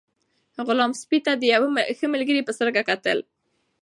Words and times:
غلام 0.67 0.91
سپي 1.01 1.19
ته 1.25 1.31
د 1.37 1.43
یو 1.53 1.63
ملګري 2.15 2.41
په 2.45 2.51
سترګه 2.57 2.81
کتل. 2.89 3.17